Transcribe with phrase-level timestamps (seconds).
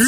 [0.00, 0.06] 今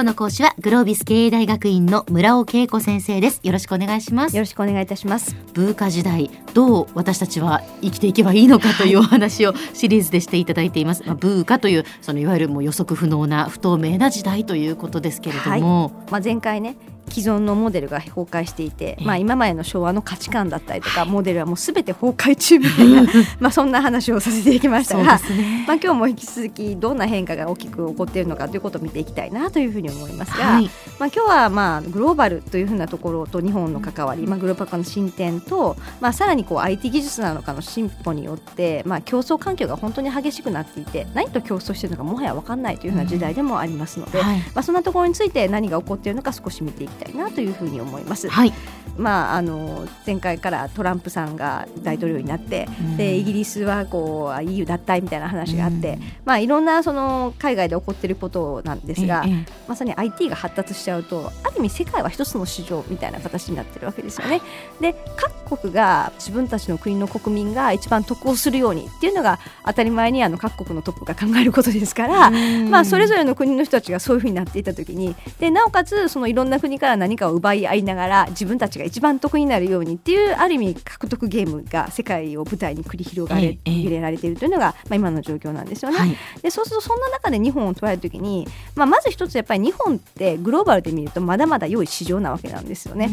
[0.00, 3.38] 日の講師はグロービス経営大学院の村尾恵子先生です。
[3.44, 4.34] よろしくお願いします。
[4.34, 5.36] よろしくお願いいたします。
[5.54, 16.76] ブーカ時代どう私たちは生きていけばいいのかというお話をシリーズでしていただいています、まあ、ブーカというそのいわゆるもう予測不能な不透明な時代ということですけれども、まあ、前回ね
[17.10, 23.02] 既存のモデルが崩壊していて、まあ、今までの昭和の価値観だったりとかモデルはもうすべて崩壊中みたいな
[23.40, 25.64] まあそんな話をさせていきましたが、ね。
[25.66, 30.70] まあ、今日も引き続きどんな変化が大きく起こっているのかということを見ていきたいなというふうに思いますが、はい。
[30.98, 44.38] まあ、今日はまあグローバルというふうなところと日本の関わり、まあ、グローバル化の進展と、まあ、さらにこう IT 技術なのかの進歩によって、まあ、競争環境が本当に激しくなっていて何と競争しているのかもはや分かんないというふうな時代でもありますので、はい。
[44.54, 48.28] まあ、そんなところについて何が起こっているのか少し見ていきたいなというふうに思います。
[48.28, 48.52] はい。
[48.96, 52.96] まあ、あの前回からトランプさんが大統領になって、うん。
[52.96, 64.40] でイギリスはこう EU 脱退みたいな話があって、まあ、いろんなその海外で起こっていることなんですが、ええまさに IT が発達しちゃうとある意味世界は一つの市場みたいな形になってるわけですよね。
[64.80, 72.30] で各国が自分たちの国の国民が一番得をするようにっていうのが当たり前にあの各国のトップが考えることですから、
[72.70, 85.98] まあ、それぞれの国の人たちがそういうふうになっていた時にでなおかつそのいろんな国から何かを奪い合いながら自分たちが一番得になるようにっていうある意味獲得ゲームが世界を舞台に繰り広がれええええ入れられているというのが、まあ、今の状況なんですよね。
[85.98, 93.10] はいでそうするとそんな中で日本を捉えるときに、まあ、まず一つやっぱり日本ってグローバルで見るとまだまだ良い市場なわけなんですよね。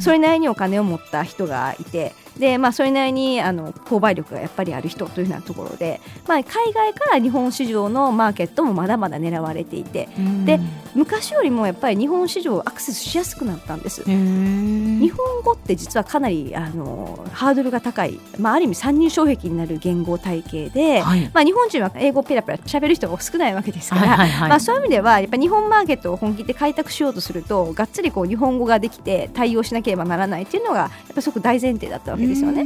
[0.00, 10.08] それなりにお金を持った人がいてで、まあ、それなりにあの購買力がやっぱりある人というふうなところで、まあ、海外から日本市場のマーケットもまだまだ狙われていて
[10.44, 10.58] で
[10.94, 14.02] 昔よりもやっぱり日本市場をアクセスしやすくなったんです。
[14.04, 21.30] 日日本語って実はかなりあのハードルが高い、まあ、ある意味参入障壁になる言語体系で、はい。
[21.34, 24.48] まあ、日本人は英語ペラペラ喋る人が少ないわけですから、はいはいはい。
[24.50, 32.64] まあ、そういう意味ではやっぱ日本マーケットを本気で開拓しようとするとがっつりこう日本語ができて対応しなければならないっていうのがやっぱすごく大前提だったわけですよね。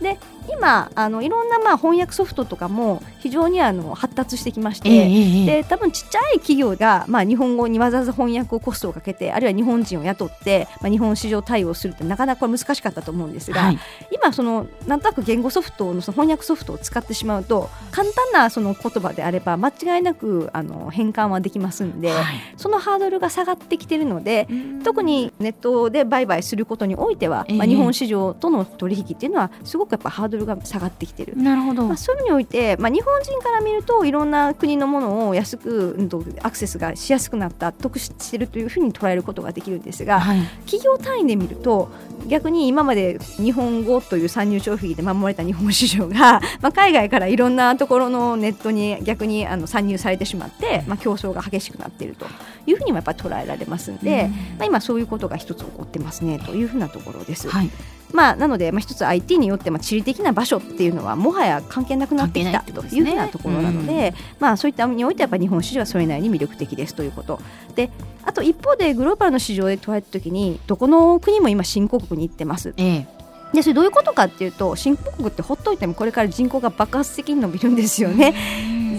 [0.00, 0.18] で
[0.50, 13.78] 今あのいろんなまあ翻訳ソフトとかも非常にあの発達してきまして、ええええで多分ちっちゃい企業が、まあ、日本語にわざわざ翻訳をコストをかけてあるいは日本人を雇って、まあ、日本市場対応するってなかなかこれ難しかったと思うんですが、はい。
[14.10, 22.24] 今そのなんとなく言語ソフトのその翻訳ソフトを使ってしまうと簡単なその言葉であれば間違いなくあの変換はできますんで、はい。
[22.56, 24.48] そのハードルが下がってきているので
[24.84, 31.36] 特にネットで売買することにおいては、まあ、ええ日本市場との取引っていうのはすごくやっぱハードルが下がってきてる。
[31.36, 31.86] なるほど。
[31.86, 40.42] まあ、そういう意味において、まあ、日本人から見るといろんな国のものを安く、うんと、アクセスがしやすくなった得してるというふうに捉えることができるんですが、はい。
[40.66, 41.90] 企業単位で見ると
[42.26, 52.26] 逆に今まで日本語という参入障壁で守られた日本市場が、 まあ、海外からいろんなところのネットに逆にあの参入されてしまって、まあ、競争が激しくなっていると
[52.66, 57.48] いうふうにもやっぱり捉えられますので、まあ、今そういうことが一つ起こってますねというふうなところです。
[57.48, 57.70] はい
[58.12, 67.40] まあ、なので、まあ、一つ IT によって、まあ、地理的な場所っていうのはもはや関係なくなってきたというふうなところなので、まあ、そういった意味においてやっぱり日本市場はそれなりに魅力的ですということ。
[67.74, 67.90] で
[68.24, 72.74] あと一方でグローバルの市場で捉えたときにどこの国も今新興国に行ってます。
[72.76, 73.16] ええ。
[73.54, 78.34] でそれどういうことかっていうと新興国ってほっといてもこれから人口が爆発的に伸びるんですよね。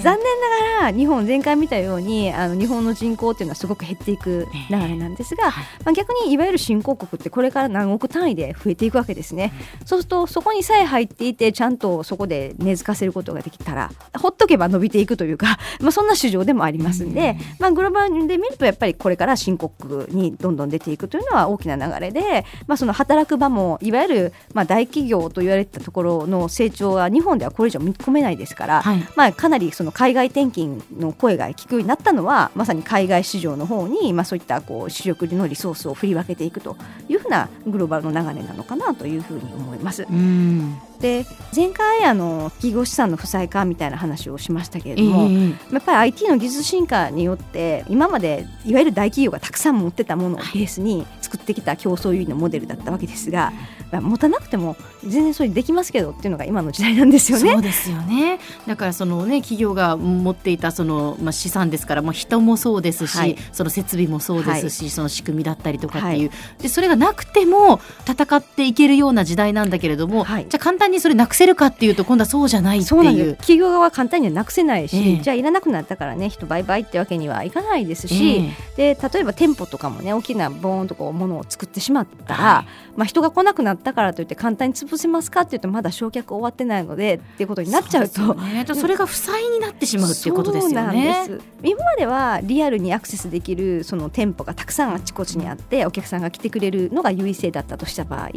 [0.01, 0.41] 残念
[0.73, 5.65] ながら日本前回見たようにあの日本の人口っていうのはすごく減っていく流れなんですが、はい。
[5.83, 9.53] まあ、逆にいわゆる新興国ってこれから何億単位で増えていくわけですね。
[9.85, 29.07] そうするとそこにさえ入っていてちゃんとそこで根付かせることができたらほっとけば伸びていくというか、 まあ、そんな市場でもありますんで、まあ、グローバルで見るとやっぱりこれから新興国にどんどん出ていくというのは大きな流れで、まあ、その働く場もいわゆるまあ大企業と言われてたところの成長は日本ではこれ以上見込めないですから、はい。
[29.15, 36.77] まあ、かなりその海外転勤の声が聞くようになったのはまさに海外市場の方に、まあ、そういったこう主力のリソースを振り分けていくと
[37.09, 40.05] いうふうなグローバルの流れなのかなというふうに思います。
[40.07, 41.25] うんで
[41.55, 57.53] 前回あの企業資産の負債化みたいな話をしましたけれえども、えやっぱり IT の技術進化によって今までいわゆる大企業がたくさん持ってたものをベースに作ってきた競争優位のモデルだったわけですが、まあ持たなくても全然それできますけどっていうのが今の時代なんですよね。
[57.53, 58.39] そうですよね。
[58.67, 63.37] だからそのね企業が持っていたそのまあ資産ですから、もう人もそうですし、はい。
[63.51, 70.47] その設備もそうですし、その仕組みだったりとかっていう、でそれがなくても戦っていけるような時代なんだけれども、はい。
[70.49, 73.35] じゃあ簡単にそれなくせるかっていうと今度はそうじゃないっていう。
[73.37, 75.21] 企業側は簡単にはなくせないし、ええ。
[75.21, 88.35] じゃあいらなくなったからね人売買ってわけにはいかないですし、で例えば店舗とかもね大きなボーンとこうものを作ってしまったら、はまあ、人が来なくなっったからといって簡単に潰せますかっていうとまだ焼却終わってないのでっていうことになっちゃうと。
[88.35, 91.27] ね、それが負債になってしまうっていうことですよね。
[91.63, 98.33] 今まではリアルにアクセスできるその店舗がたくさんあちこちにあってお客さんが来てくれるのが優位性だったとした場合、はい、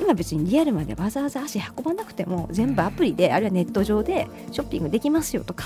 [0.00, 5.64] 今別にリアルまでわざわざ足運ばなくても全部アプリで、あるいはネット上でショッピングできますよとか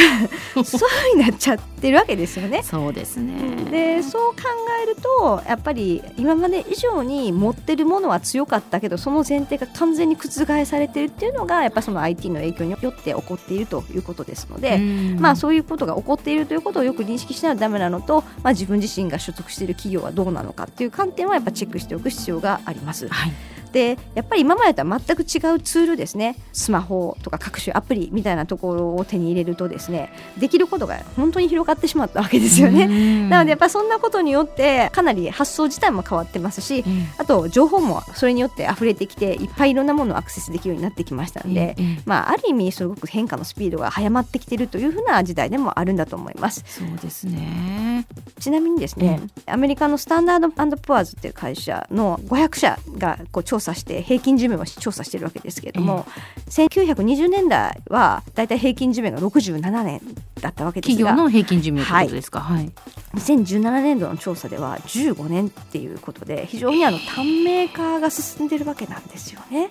[0.64, 0.78] そ
[1.14, 2.62] うになっちゃってるわけですよね。
[2.62, 3.36] そうですね。
[3.70, 4.42] でそう考
[4.82, 14.78] えるとやっぱり今まで以上に持ってるものは強かったけどその前提が完全に覆されてるっていうのがやっぱその IT の影響によって起こっているということですので、
[15.18, 23.08] まあ、そういうことが起こっているということをよく認識しないとだめなのと、まあ、自分自身が所属している企業はどうなのかっていう観点はやっぱチェックしておく必要があります。
[23.08, 23.32] はい
[23.72, 26.36] でやっぱり今までとは全く違うツールですね。
[26.52, 33.28] スマホとか各種アプリみたいなところを手に入れるとですねできることが本当に広がってしまったわけですよね。
[33.28, 46.64] なのでやっぱそんなことによってかなり発想自体も変わってますし、うん、あと情報もそれによって溢れてきていっぱいいろんなものをアクセスできるようになってきましたので、まあ、ある意味すごく変化のスピードが早まってきているというふうな時代でもあるんだと思います。
[46.66, 48.06] そうですね。
[48.38, 56.06] ちなみにですね、うん、アメリカのスタンダードプアーズっていう会社の500社がこう調査して平均寿命を調査してるわけですけれども、
[56.46, 60.00] うん、1920年代はだいたい平均寿命が67年
[60.40, 62.72] だったわけですが企業の平均寿命ということですか、はい、はい、
[63.14, 69.70] 2017年度の調査では15年っていうことで非常にあの短命化が進んでるわけなんですよね。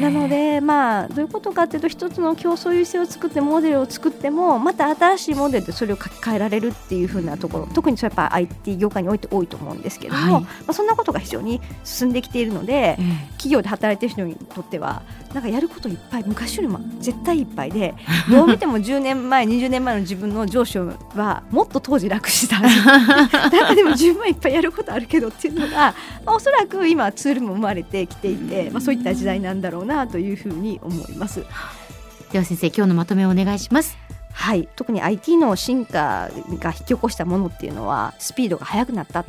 [0.00, 15.02] なので、まあ、どういうことかというと一つの競争優勢を作ってモデルを作ってもまた新しいモデルでそれを書き換えられるっていうふうなところ特にそれやっぱ IT 業界において多いと思うんですけれども、はい、まあ、そんなことが非常に進んできているので、えー、企業で働いている人にとっては
[15.34, 17.94] なんかやることいっぱい昔よりも絶対いっぱいで
[18.30, 25.94] どう見ても10年前20年前の自分の上司はもっと当時楽した なんかでも十分いっぱいやることあるけどっていうのが、
[26.24, 31.44] まあ、おそらく今ツールも生まれてきていて、まあ、そういった時代なんだろうなというふうに思います。
[32.32, 34.09] では先生今日のまとめをお願いします。
[34.40, 39.24] はい、特に IT の進化が引き起こしたものっていうのはスピードが速くなったっ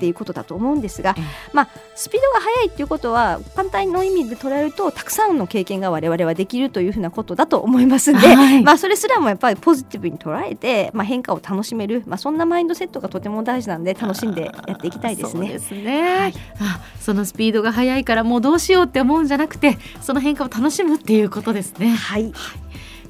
[0.00, 15.48] ていうことだと思うんですが、うん、まあ、スピードが速いっていうことは簡単の意味で捉えるとたくさんの経験が我々はできるというふうなことだと思いますので、はい、まあ、それすらもやっぱりポジティブに捉えて、まあ、変化を楽しめる、まあ、そんなマインドセットがとても大事なんで楽しんでやっていきたいですね。
[15.48, 21.90] ですね、はい、あそのスピードが速いからもうどうしようって思うんじゃなくてその変化を楽しむっていうことですね。
[21.90, 22.65] はい、はい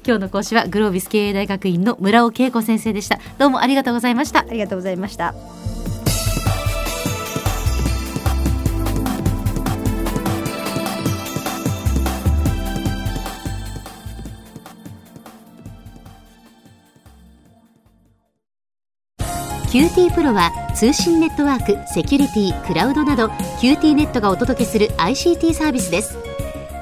[0.07, 3.19] 今日の講師はグロービス経営大学院の村尾佳子先生でした。
[3.37, 4.39] どうもありがとうございました。
[4.39, 5.33] ありがとうございました。
[19.69, 23.27] QT PRO は通信ネットワーク、セキュリティ、クラウドなど
[23.59, 26.26] QTnet がお届けする ICT サービスです